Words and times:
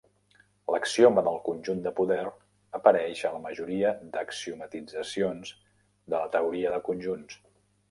L'axioma 0.75 1.23
del 1.27 1.35
conjunt 1.49 1.83
de 1.87 1.91
poder 1.99 2.17
apareix 2.79 3.21
a 3.29 3.31
la 3.35 3.43
majoria 3.45 3.93
d'axiomatitzacions 4.17 5.55
de 6.11 6.17
la 6.17 6.27
teoria 6.39 6.75
de 6.79 6.83
conjunts. 6.91 7.41